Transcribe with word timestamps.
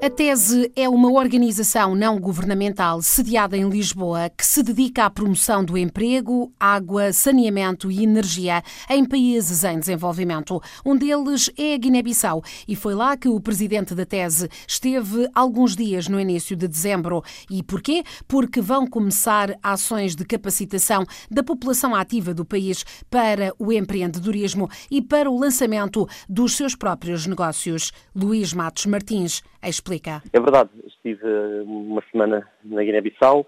A 0.00 0.08
Tese 0.08 0.70
é 0.76 0.88
uma 0.88 1.10
organização 1.10 1.92
não 1.92 2.20
governamental 2.20 3.02
sediada 3.02 3.56
em 3.56 3.68
Lisboa 3.68 4.30
que 4.30 4.46
se 4.46 4.62
dedica 4.62 5.04
à 5.04 5.10
promoção 5.10 5.64
do 5.64 5.76
emprego, 5.76 6.52
água, 6.58 7.12
saneamento 7.12 7.90
e 7.90 8.04
energia 8.04 8.62
em 8.88 9.04
países 9.04 9.64
em 9.64 9.76
desenvolvimento. 9.76 10.62
Um 10.86 10.96
deles 10.96 11.50
é 11.58 11.74
a 11.74 11.76
Guiné-Bissau 11.76 12.44
e 12.68 12.76
foi 12.76 12.94
lá 12.94 13.16
que 13.16 13.28
o 13.28 13.40
presidente 13.40 13.92
da 13.92 14.06
Tese 14.06 14.48
esteve 14.68 15.28
alguns 15.34 15.74
dias 15.74 16.06
no 16.06 16.20
início 16.20 16.54
de 16.54 16.68
dezembro. 16.68 17.20
E 17.50 17.60
porquê? 17.64 18.04
Porque 18.28 18.60
vão 18.60 18.86
começar 18.86 19.58
ações 19.60 20.14
de 20.14 20.24
capacitação 20.24 21.04
da 21.28 21.42
população 21.42 21.92
ativa 21.92 22.32
do 22.32 22.44
país 22.44 22.84
para 23.10 23.52
o 23.58 23.72
empreendedorismo 23.72 24.70
e 24.88 25.02
para 25.02 25.28
o 25.28 25.40
lançamento 25.40 26.08
dos 26.28 26.54
seus 26.54 26.76
próprios 26.76 27.26
negócios. 27.26 27.92
Luís 28.14 28.52
Matos 28.54 28.86
Martins 28.86 29.42
explica. 29.66 30.22
É 30.32 30.38
verdade, 30.38 30.70
estive 30.86 31.26
uma 31.64 32.02
semana 32.12 32.46
na 32.62 32.82
Guiné-Bissau, 32.82 33.46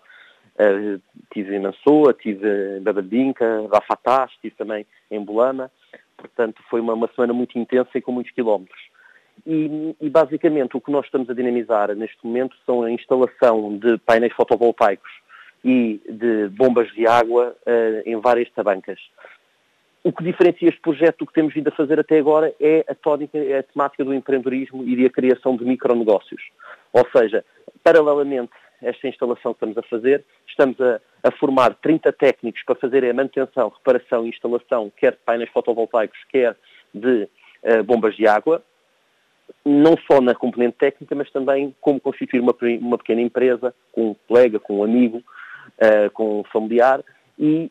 eh, 0.59 0.99
estive 1.25 1.57
em 1.57 1.61
Mansoa, 1.61 2.11
estive 2.11 2.79
em 2.79 2.83
Babadinca, 2.83 3.69
Rafatá, 3.73 4.29
estive 4.33 4.55
também 4.57 4.87
em 5.11 5.23
Bolama, 5.23 5.71
portanto 6.17 6.63
foi 6.69 6.81
uma, 6.81 6.95
uma 6.95 7.09
semana 7.15 7.33
muito 7.33 7.59
intensa 7.59 7.91
e 7.95 8.01
com 8.03 8.13
muitos 8.13 8.33
quilómetros. 8.33 8.81
E, 9.47 9.97
e, 10.01 10.11
basicamente 10.11 10.77
o 10.77 10.81
que 10.81 10.91
nós 10.91 11.07
estamos 11.07 11.31
a 11.31 11.35
dinamizar 11.35 11.95
neste 11.95 12.19
momento 12.23 12.55
são 12.67 12.83
a 12.83 12.91
instalação 12.91 13.79
de 13.79 13.97
painéis 13.99 14.35
fotovoltaicos 14.35 15.11
e 15.65 16.01
de 16.09 16.49
bombas 16.49 16.93
de 16.93 17.07
água 17.07 17.57
uh, 17.67 18.03
em 18.05 18.17
várias 18.17 18.51
tabancas. 18.51 18.99
O 20.03 20.13
que 20.13 20.25
diferencia 20.25 20.69
este 20.69 20.81
projeto 20.81 21.19
do 21.19 21.27
que 21.27 21.35
temos 21.35 21.53
vindo 21.53 21.69
a 21.69 21.73
fazer 21.73 22.01
até 22.01 22.19
agora 22.19 22.55
é 22.59 22.85
a, 22.89 22.95
tónica, 22.95 23.37
é 23.37 23.59
a 23.59 23.63
temática 23.63 24.03
do 24.03 24.15
empreendedorismo 24.15 24.83
e 24.83 25.03
da 25.03 25.11
criação 25.11 25.57
de 25.57 25.65
micronegócios. 25.65 26.43
Ou 26.93 27.07
seja, 27.15 27.45
paralelamente 27.85 28.53
a 28.83 28.89
esta 28.89 29.09
instalação 29.09 29.53
que 29.53 29.59
estamos 29.59 29.77
a 29.77 29.83
fazer, 29.83 30.25
estamos 30.49 30.81
a, 30.81 31.01
a 31.23 31.31
formar 31.33 31.75
30 31.75 32.13
técnicos 32.13 32.63
para 32.65 32.77
fazerem 32.77 33.11
a 33.11 33.15
manutenção, 33.15 33.69
reparação 33.69 34.25
e 34.25 34.31
instalação, 34.31 34.91
quer 34.97 35.13
de 35.13 35.19
painéis 35.19 35.51
fotovoltaicos, 35.51 36.19
quer 36.31 36.57
de 36.95 37.29
uh, 37.63 37.85
bombas 37.85 38.17
de 38.17 38.27
água, 38.27 38.63
não 39.65 39.97
só 40.11 40.21
na 40.23 40.35
componente 40.35 40.79
técnica, 40.79 41.15
mas 41.15 41.31
também 41.31 41.75
como 41.79 42.01
constituir 42.01 42.41
uma, 42.41 42.55
uma 42.81 42.97
pequena 42.97 43.21
empresa, 43.21 43.75
com 43.93 44.13
um 44.13 44.17
colega, 44.27 44.59
com 44.59 44.79
um 44.79 44.85
amigo, 44.85 45.19
uh, 45.19 46.11
com 46.13 46.41
um 46.41 46.45
familiar, 46.45 47.03
e 47.39 47.71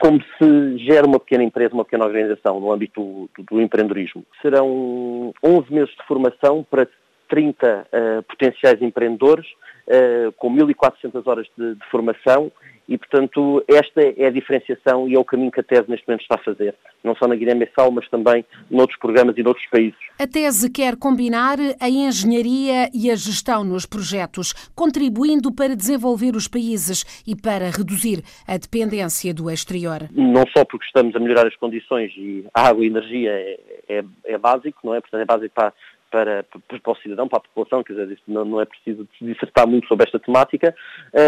como 0.00 0.20
se 0.36 0.78
gera 0.78 1.06
uma 1.06 1.20
pequena 1.20 1.44
empresa, 1.44 1.74
uma 1.74 1.84
pequena 1.84 2.04
organização 2.04 2.58
no 2.60 2.72
âmbito 2.72 3.28
do, 3.36 3.44
do 3.44 3.60
empreendedorismo. 3.60 4.24
Serão 4.42 5.32
11 5.44 5.72
meses 5.72 5.90
de 5.90 6.06
formação 6.06 6.66
para 6.68 6.88
30 7.28 7.66
uh, 7.66 7.86
eh, 7.92 8.22
potenciais 8.22 8.80
empreendedores, 8.80 9.46
uh, 9.86 10.32
com 10.32 10.50
1.400 10.50 11.26
horas 11.26 11.46
de, 11.56 11.74
de, 11.74 11.86
formação 11.90 12.50
e, 12.88 12.96
portanto, 12.96 13.62
esta 13.68 14.00
é 14.00 14.26
a 14.26 14.30
diferenciação 14.30 15.06
e 15.06 15.14
é 15.14 15.18
o 15.18 15.24
caminho 15.24 15.50
que 15.50 15.60
a 15.60 15.62
TESE 15.62 15.88
neste 15.88 16.08
momento 16.08 16.22
está 16.22 16.36
a 16.36 16.42
fazer, 16.42 16.74
não 17.04 17.14
só 17.14 17.28
na 17.28 17.34
Guiné-Bissau, 17.34 17.90
mas 17.90 18.08
também 18.08 18.44
noutros 18.70 18.98
programas 18.98 19.36
e 19.36 19.42
noutros 19.42 19.66
países. 19.68 19.98
A 20.18 20.26
TESE 20.26 20.70
quer 20.70 20.96
combinar 20.96 21.58
a 21.80 21.88
engenharia 21.88 22.88
e 22.94 23.10
a 23.10 23.14
gestão 23.14 23.62
nos 23.62 23.84
projetos, 23.84 24.54
contribuindo 24.74 25.52
para 25.52 25.76
desenvolver 25.76 26.34
os 26.34 26.48
países 26.48 27.04
e 27.26 27.36
para 27.36 27.70
reduzir 27.70 28.22
a 28.46 28.56
dependência 28.56 29.34
do 29.34 29.50
exterior. 29.50 30.08
Não 30.12 30.44
só 30.56 30.64
porque 30.64 30.86
estamos 30.86 31.14
a 31.14 31.20
melhorar 31.20 31.46
as 31.46 31.56
condições 31.56 32.10
e 32.16 32.46
a 32.54 32.68
água 32.68 32.82
e 32.82 32.86
a 32.86 32.90
energia 32.90 33.30
é, 33.30 33.60
é, 33.88 34.04
é 34.24 34.38
básico, 34.38 34.78
não 34.82 34.94
é? 34.94 35.00
Portanto, 35.00 35.20
é 35.20 35.26
básico 35.26 35.54
para 35.54 35.74
para, 36.10 36.44
para, 36.44 36.92
o 36.92 36.96
cidadão, 36.96 37.28
para 37.28 37.38
a 37.38 37.42
população, 37.42 37.82
quer 37.82 37.92
dizer, 37.94 38.18
não, 38.26 38.44
não 38.44 38.60
é 38.60 38.64
preciso 38.64 39.06
dissertar 39.20 39.66
muito 39.66 39.88
sobre 39.88 40.06
esta 40.06 40.18
temática, 40.18 40.74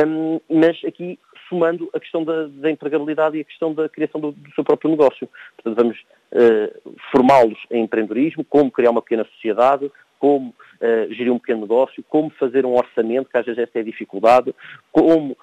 um, 0.07 0.41
mas 0.49 0.83
aqui 0.85 1.19
somando 1.49 1.91
a 1.93 2.01
questão 2.01 2.25
da, 2.25 2.47
da, 2.47 2.71
empregabilidade 2.71 3.37
e 3.37 3.41
a 3.41 3.45
questão 3.45 3.75
da 3.75 3.89
criação 3.89 4.21
do, 4.21 4.33
do 4.33 4.55
seu 4.55 4.63
próprio 4.63 4.91
negócio. 4.91 5.29
Portanto, 5.57 5.77
vamos 5.77 5.99
uh, 6.33 6.95
formá-los 7.11 7.59
em 7.71 7.83
empreendedorismo, 7.83 8.45
como 8.45 8.71
criar 8.71 8.91
uma 8.91 9.03
pequena 9.03 9.25
sociedade, 9.25 9.91
como 10.21 10.51
uh, 10.51 11.15
gerir 11.15 11.33
um 11.33 11.39
pequeno 11.39 11.63
negócio, 11.63 12.05
como 12.09 12.31
fazer 12.31 12.65
um 12.65 12.77
orçamento, 12.77 13.31
que 13.31 13.39
às 13.39 13.47
vezes 13.47 13.69
é 13.75 13.83
dificuldade, 13.83 14.55
como 14.93 15.37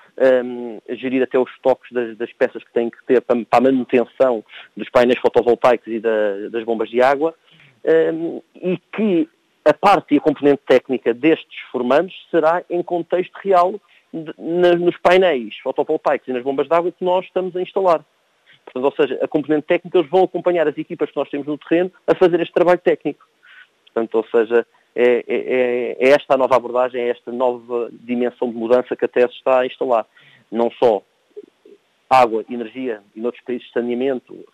um, 0.46 0.80
gerir 0.90 1.24
até 1.24 1.38
os 1.38 1.50
estoques 1.52 1.92
das, 1.92 2.16
das, 2.16 2.32
peças 2.34 2.64
que 2.64 2.72
têm 2.72 2.90
que 2.90 3.04
ter 3.06 3.22
para, 3.22 3.44
para 3.44 3.60
a 3.60 3.62
manutenção 3.62 4.46
dos 4.76 4.90
painéis 4.90 5.20
fotovoltaicos 5.20 5.88
e 5.88 6.00
da, 6.00 6.48
das 6.52 6.64
bombas 6.64 6.90
de 6.90 7.02
água, 7.02 7.34
um, 7.88 8.42
e 8.56 8.78
que 8.78 9.30
a 9.64 9.74
parte 9.74 10.16
e 10.16 10.18
a 10.18 10.22
componente 10.22 10.62
técnica 10.66 11.14
destes 11.14 11.60
formandos 11.72 12.14
será 12.30 12.64
em 12.70 12.84
contexto 12.84 13.36
real 13.44 13.74
de, 14.14 14.34
na, 14.38 14.74
nos 14.74 14.98
painéis 14.98 15.58
fotovoltaicos 15.58 16.28
e 16.28 16.34
nas 16.34 16.44
bombas 16.44 16.68
de 16.68 16.74
água 16.74 16.92
que 16.92 17.04
nós 17.04 17.26
estamos 17.26 17.56
a 17.56 17.62
instalar. 17.62 18.06
Portanto, 18.66 18.84
ou 18.84 18.92
seja, 18.92 19.20
a 19.22 19.28
componente 19.28 19.66
técnica, 19.68 19.98
eles 19.98 20.10
vão 20.10 20.24
acompanhar 20.24 20.68
as 20.68 20.78
equipas 20.78 21.10
que 21.10 21.18
nós 21.18 21.30
temos 21.30 21.48
no 21.48 21.58
terreno 21.58 21.92
a 22.06 22.16
fazer 22.16 22.40
este 22.42 22.54
trabalho 22.54 22.80
técnico. 22.80 23.26
Portanto, 23.86 24.16
ou 24.16 24.26
seja, 24.26 24.66
é, 24.96 25.04
é, 25.06 25.24
é, 25.28 25.98
é 26.00 26.10
esta 26.10 26.34
a 26.34 26.38
nova 26.38 26.56
abordagem, 26.56 27.02
é 27.02 27.10
esta 27.10 27.32
nova 27.32 27.90
dimensão 27.92 28.50
de 28.50 28.56
mudança 28.56 28.96
que 28.96 29.06
a 29.06 29.08
TES 29.08 29.32
está 29.32 29.62
a 29.62 29.66
instalar. 29.66 30.06
Não 30.52 30.70
só 30.72 31.02
água, 32.10 32.46
energia 32.50 33.02
e 33.16 33.20
noutros 33.20 33.44
países 33.44 33.70
saneamento, 33.72 34.46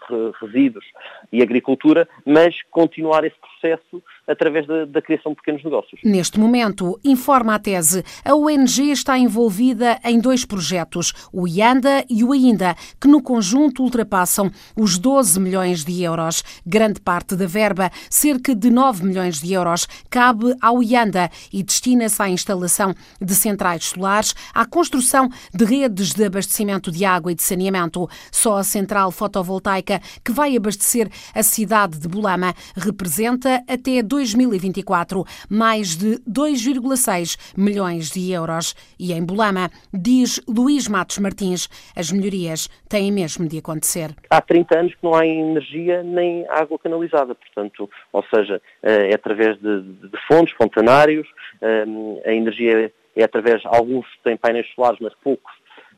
resíduos 0.42 0.86
e 1.32 1.42
agricultura, 1.42 2.08
mas 2.26 2.56
continuar 2.72 3.24
esse 3.24 3.38
processo 3.40 4.04
através 4.28 4.66
da, 4.68 4.86
da, 4.86 5.02
criação 5.02 5.32
de 5.32 5.38
pequenos 5.38 5.64
negócios. 5.64 6.00
Neste 6.04 6.40
momento, 6.40 7.00
informa 7.04 7.56
a 7.56 7.60
tese, 7.60 8.04
a 8.24 8.34
ONG 8.36 8.92
está 8.92 9.18
envolvida 9.18 10.00
em 10.04 10.20
dois 10.20 10.46
projetos, 10.46 11.14
o 11.32 11.48
IANDA 11.48 12.06
e 12.10 12.24
o 12.24 12.32
AINDA, 12.32 12.76
que 13.00 13.08
no 13.08 13.22
conjunto 13.22 13.84
ultrapassam 13.84 14.50
os 14.76 14.98
12 14.98 15.40
milhões 15.40 15.84
de 15.84 16.04
euros. 16.04 16.44
Grande 16.66 17.02
parte 17.02 17.36
da 17.36 17.46
verba, 17.46 17.92
cerca 18.10 18.56
de 18.56 18.70
9 18.70 19.06
milhões 19.06 19.42
de 19.42 19.54
euros, 19.54 19.88
cabe 20.10 20.56
ao 20.62 20.82
IANDA 20.82 21.30
e 21.52 21.62
destina-se 21.62 22.22
à 22.22 22.30
instalação 22.30 22.94
de 23.22 23.36
centrais 23.36 23.86
solares, 23.86 24.34
à 24.54 24.66
construção 24.66 25.30
de 25.54 25.66
redes 25.66 26.14
de 26.14 26.24
abastecimento 26.24 26.92
de 26.92 27.04
água 27.04 27.32
e 27.32 27.36
de 27.36 27.44
saneamento. 27.44 28.08
Só 28.32 28.58
a 28.58 28.64
central 28.64 29.12
fotovoltaica 29.12 30.02
que 30.24 30.32
vai 30.32 30.56
abastecer 30.56 31.10
a 31.34 31.44
cidade 31.44 32.00
de 32.00 32.08
Bolama 32.08 32.54
representa 32.76 33.64
até 33.68 34.02
2024 34.14 35.24
mais 35.50 35.98
de 35.98 36.20
2,6 36.30 37.54
milhões 37.58 38.12
de 38.12 38.32
euros. 38.32 38.76
E 39.00 39.12
em 39.12 39.26
Bolama, 39.26 39.70
diz 39.92 40.40
Luís 40.48 40.88
Matos 40.88 41.18
Martins, 41.18 41.68
as 41.96 42.12
melhorias 42.12 42.70
têm 42.88 43.12
mesmo 43.12 43.48
de 43.48 43.58
acontecer. 43.58 44.12
Há 44.30 44.40
30 44.40 44.80
anos 44.80 44.94
que 44.94 45.04
não 45.04 45.16
há 45.16 45.26
energia 45.26 46.04
nem 46.04 46.48
água 46.50 46.78
canalizada, 46.78 47.34
portanto, 47.34 47.90
ou 48.12 48.24
seja, 48.34 48.62
eh, 48.84 49.10
é 49.12 49.16
através 49.16 49.58
de, 49.60 49.82
de 49.82 50.28
fontes, 50.28 50.54
fontanários, 50.56 51.28
eh, 51.62 51.86
a 52.26 52.34
energia 52.34 52.94
é 53.16 53.24
através, 53.24 53.62
alguns 53.66 54.06
têm 54.24 54.38
painéis 54.38 54.68
solares, 54.76 55.00
mas 55.02 55.14
poucos 55.24 55.52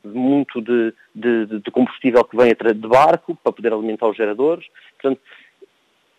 muito 0.04 0.60
de, 0.60 0.94
de, 1.14 1.60
de, 1.60 1.70
combustível 1.70 2.22
que 2.24 2.36
vem 2.36 2.48
de 2.48 2.88
barco 2.88 3.36
para 3.42 3.52
poder 3.52 3.72
alimentar 3.72 4.08
os 4.08 4.16
geradores. 4.16 4.64
Portanto, 5.00 5.20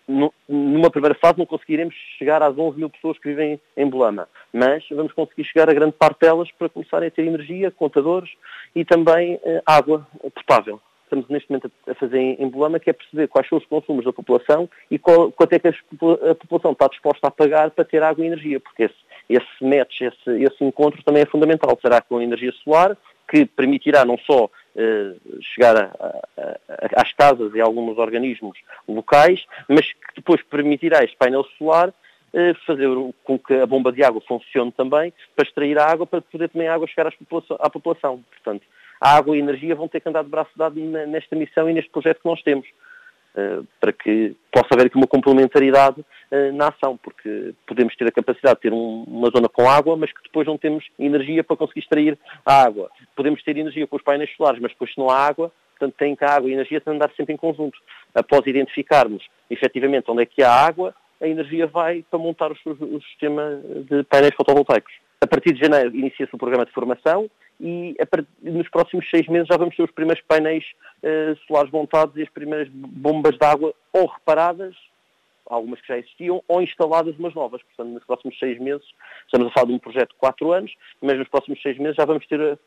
numa 0.07 0.89
primeira 0.89 1.15
fase 1.15 1.37
não 1.37 1.45
conseguiremos 1.45 1.93
chegar 2.17 2.41
às 2.41 2.57
11 2.57 2.77
mil 2.77 2.89
pessoas 2.89 3.19
que 3.19 3.27
vivem 3.27 3.59
em 3.75 3.89
Bolama, 3.89 4.27
mas 4.53 4.83
vamos 4.89 5.11
conseguir 5.11 5.43
chegar 5.43 5.69
a 5.69 5.73
grande 5.73 5.93
parte 5.93 6.21
delas 6.21 6.49
para 6.51 6.69
começarem 6.69 7.07
a 7.07 7.11
ter 7.11 7.25
energia, 7.25 7.69
contadores 7.69 8.29
e 8.73 8.85
também 8.85 9.39
eh, 9.43 9.61
água 9.65 10.07
potável. 10.33 10.79
Estamos 11.03 11.27
neste 11.29 11.49
momento 11.49 11.71
a 11.87 11.93
fazer 11.95 12.19
em 12.19 12.49
Bolama, 12.49 12.79
que 12.79 12.89
é 12.89 12.93
perceber 12.93 13.27
quais 13.27 13.47
são 13.47 13.57
os 13.57 13.65
consumos 13.65 14.03
da 14.03 14.11
população 14.11 14.69
e 14.91 14.99
qual, 14.99 15.31
quanto 15.31 15.53
é 15.53 15.59
que 15.59 15.69
a 15.69 16.35
população 16.35 16.73
está 16.73 16.87
disposta 16.87 17.27
a 17.27 17.31
pagar 17.31 17.71
para 17.71 17.85
ter 17.85 18.03
água 18.03 18.23
e 18.23 18.27
energia, 18.27 18.59
porque 18.59 18.83
esse, 18.83 18.95
esse 19.29 19.63
match, 19.63 20.01
esse, 20.01 20.43
esse 20.43 20.63
encontro 20.63 21.01
também 21.03 21.23
é 21.23 21.25
fundamental. 21.25 21.77
Será 21.81 22.01
com 22.01 22.21
energia 22.21 22.51
solar, 22.63 22.97
que 23.29 23.45
permitirá 23.45 24.03
não 24.03 24.17
só 24.17 24.49
chegar 25.41 25.75
a, 25.75 25.91
a, 25.99 26.41
a, 26.69 27.01
às 27.01 27.11
casas 27.13 27.53
e 27.55 27.61
a 27.61 27.65
alguns 27.65 27.97
organismos 27.97 28.57
locais, 28.87 29.45
mas 29.67 29.91
que 29.91 30.15
depois 30.17 30.41
permitirá 30.43 31.03
este 31.03 31.17
painel 31.17 31.43
solar 31.57 31.93
eh, 32.33 32.53
fazer 32.65 32.87
com 33.23 33.39
que 33.39 33.53
a 33.53 33.65
bomba 33.65 33.91
de 33.91 34.03
água 34.03 34.21
funcione 34.27 34.71
também 34.71 35.13
para 35.35 35.47
extrair 35.47 35.79
a 35.79 35.85
água 35.85 36.05
para 36.05 36.21
poder 36.21 36.49
também 36.49 36.67
a 36.67 36.73
água 36.73 36.87
chegar 36.87 37.11
população, 37.11 37.57
à 37.59 37.69
população. 37.69 38.23
Portanto, 38.29 38.63
a 39.01 39.15
água 39.15 39.35
e 39.35 39.39
a 39.39 39.43
energia 39.43 39.75
vão 39.75 39.87
ter 39.87 39.99
que 39.99 40.09
andar 40.09 40.23
de 40.23 40.29
braço 40.29 40.51
dado 40.55 40.79
nesta 40.79 41.35
missão 41.35 41.69
e 41.69 41.73
neste 41.73 41.89
projeto 41.89 42.21
que 42.21 42.27
nós 42.27 42.41
temos. 42.43 42.67
Para 43.79 43.93
que 43.93 44.35
possa 44.51 44.69
haver 44.73 44.87
aqui 44.87 44.97
uma 44.97 45.07
complementaridade 45.07 46.03
na 46.53 46.69
ação, 46.69 46.97
porque 46.97 47.53
podemos 47.65 47.95
ter 47.95 48.07
a 48.07 48.11
capacidade 48.11 48.55
de 48.55 48.61
ter 48.61 48.73
uma 48.73 49.29
zona 49.29 49.47
com 49.47 49.69
água, 49.69 49.95
mas 49.95 50.11
que 50.11 50.23
depois 50.23 50.47
não 50.47 50.57
temos 50.57 50.83
energia 50.97 51.43
para 51.43 51.55
conseguir 51.55 51.81
extrair 51.81 52.17
a 52.45 52.63
água. 52.63 52.89
Podemos 53.15 53.41
ter 53.43 53.55
energia 53.57 53.85
com 53.85 53.95
os 53.95 54.01
painéis 54.01 54.35
solares, 54.35 54.59
mas 54.59 54.71
depois 54.71 54.91
se 54.91 54.97
não 54.97 55.09
há 55.09 55.19
água, 55.19 55.51
portanto 55.77 55.95
tem 55.97 56.15
que 56.15 56.25
a 56.25 56.35
água 56.35 56.49
e 56.49 56.51
a 56.51 56.55
energia 56.55 56.81
têm 56.81 56.93
de 56.93 56.97
andar 56.97 57.11
sempre 57.15 57.33
em 57.33 57.37
conjunto. 57.37 57.77
Após 58.15 58.45
identificarmos 58.47 59.23
efetivamente 59.49 60.09
onde 60.09 60.23
é 60.23 60.25
que 60.25 60.41
há 60.41 60.51
água, 60.51 60.95
a 61.21 61.27
energia 61.27 61.67
vai 61.67 62.03
para 62.09 62.19
montar 62.19 62.51
o 62.51 63.01
sistema 63.01 63.61
de 63.89 64.03
painéis 64.03 64.35
fotovoltaicos. 64.35 64.93
A 65.27 65.29
partir 65.29 65.51
de 65.51 65.59
janeiro 65.59 65.93
inicia-se 65.93 66.33
o 66.33 66.37
programa 66.37 66.65
de 66.65 66.71
formação 66.71 67.29
e 67.59 67.97
nos 68.41 68.69
próximos 68.69 69.09
seis 69.09 69.27
meses 69.27 69.49
já 69.49 69.57
vamos 69.57 69.75
ter 69.75 69.83
os 69.83 69.91
primeiros 69.91 70.23
painéis 70.23 70.63
uh, 71.03 71.37
solares 71.45 71.69
montados 71.69 72.15
e 72.15 72.21
as 72.21 72.29
primeiras 72.29 72.69
bombas 72.71 73.37
de 73.37 73.45
água 73.45 73.73
ou 73.91 74.05
reparadas, 74.05 74.73
algumas 75.45 75.81
que 75.81 75.87
já 75.89 75.97
existiam, 75.97 76.41
ou 76.47 76.61
instaladas 76.61 77.17
umas 77.19 77.33
novas. 77.33 77.61
Portanto, 77.61 77.93
nos 77.93 78.05
próximos 78.05 78.39
seis 78.39 78.57
meses, 78.57 78.87
estamos 79.25 79.47
a 79.47 79.51
falar 79.51 79.65
de 79.67 79.73
um 79.73 79.79
projeto 79.79 80.11
de 80.11 80.15
quatro 80.15 80.53
anos, 80.53 80.73
mas 81.01 81.17
nos 81.17 81.27
próximos 81.27 81.61
seis 81.61 81.77
meses 81.77 81.97
já 81.97 82.05
vamos 82.05 82.25
ter 82.25 82.39
uh, 82.39 82.57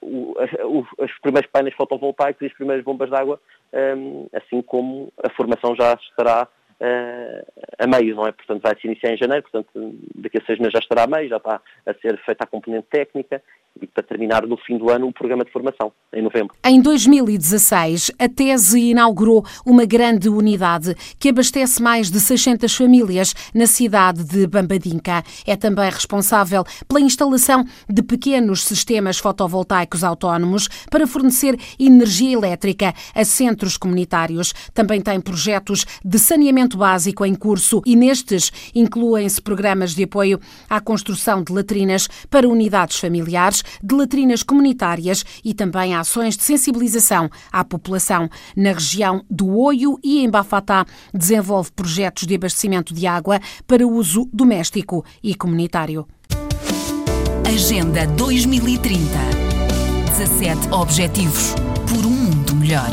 uh, 0.00 0.86
os 0.96 1.18
primeiros 1.20 1.50
painéis 1.50 1.76
fotovoltaicos 1.76 2.40
e 2.40 2.46
as 2.46 2.54
primeiras 2.54 2.82
bombas 2.82 3.10
de 3.10 3.16
água, 3.16 3.38
um, 3.74 4.26
assim 4.32 4.62
como 4.62 5.12
a 5.22 5.28
formação 5.34 5.76
já 5.76 5.92
estará 6.00 6.48
a 7.78 7.86
meio, 7.86 8.16
não 8.16 8.26
é? 8.26 8.32
Portanto, 8.32 8.62
vai 8.62 8.78
se 8.78 8.86
iniciar 8.86 9.12
em 9.12 9.16
janeiro, 9.16 9.42
portanto, 9.42 9.68
daqui 10.14 10.38
a 10.38 10.44
seis 10.44 10.58
meses 10.58 10.72
já 10.72 10.78
estará 10.78 11.04
a 11.04 11.06
meio, 11.06 11.28
já 11.28 11.36
está 11.36 11.60
a 11.86 11.94
ser 11.94 12.18
feita 12.24 12.44
a 12.44 12.46
componente 12.46 12.86
técnica 12.90 13.42
e 13.80 13.86
para 13.86 14.02
terminar 14.04 14.46
no 14.46 14.56
fim 14.56 14.78
do 14.78 14.90
ano 14.90 15.08
o 15.08 15.12
programa 15.12 15.44
de 15.44 15.50
formação, 15.50 15.92
em 16.12 16.22
novembro. 16.22 16.54
Em 16.64 16.80
2016, 16.80 18.12
a 18.18 18.28
Tese 18.28 18.90
inaugurou 18.90 19.44
uma 19.66 19.84
grande 19.84 20.28
unidade 20.28 20.94
que 21.18 21.30
abastece 21.30 21.82
mais 21.82 22.10
de 22.10 22.20
600 22.20 22.74
famílias 22.74 23.34
na 23.52 23.66
cidade 23.66 24.24
de 24.24 24.46
Bambadinca. 24.46 25.22
É 25.46 25.56
também 25.56 25.90
responsável 25.90 26.62
pela 26.86 27.00
instalação 27.00 27.64
de 27.88 28.02
pequenos 28.02 28.64
sistemas 28.64 29.18
fotovoltaicos 29.18 30.04
autónomos 30.04 30.68
para 30.90 31.06
fornecer 31.06 31.56
energia 31.78 32.32
elétrica 32.32 32.94
a 33.14 33.24
centros 33.24 33.76
comunitários. 33.76 34.52
Também 34.72 35.00
tem 35.00 35.20
projetos 35.20 35.84
de 36.04 36.18
saneamento 36.64 36.78
básico 36.78 37.24
em 37.24 37.34
curso 37.34 37.82
e 37.84 37.94
nestes 37.94 38.50
incluem-se 38.74 39.40
programas 39.40 39.94
de 39.94 40.04
apoio 40.04 40.40
à 40.68 40.80
construção 40.80 41.42
de 41.42 41.52
latrinas 41.52 42.08
para 42.30 42.48
unidades 42.48 42.98
familiares 42.98 43.62
de 43.82 43.94
latrinas 43.94 44.42
comunitárias 44.42 45.24
e 45.44 45.52
também 45.52 45.94
ações 45.94 46.36
de 46.36 46.42
sensibilização 46.42 47.30
à 47.52 47.64
população. 47.64 48.28
Na 48.56 48.72
região 48.72 49.24
do 49.30 49.56
Oio 49.56 49.98
e 50.02 50.24
em 50.24 50.30
Bafatá, 50.30 50.86
desenvolve 51.12 51.70
projetos 51.72 52.26
de 52.26 52.34
abastecimento 52.34 52.94
de 52.94 53.06
água 53.06 53.40
para 53.66 53.86
uso 53.86 54.28
doméstico 54.32 55.04
e 55.22 55.34
comunitário. 55.34 56.06
Agenda 57.46 58.06
2030 58.06 59.00
17 60.16 60.72
Objetivos 60.72 61.54
por 61.88 62.06
um 62.06 62.10
mundo 62.10 62.54
melhor. 62.54 62.90